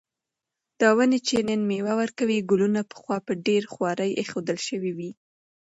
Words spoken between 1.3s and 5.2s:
نن مېوه ورکوي، کلونه پخوا په ډېره خواري ایښودل شوې وې.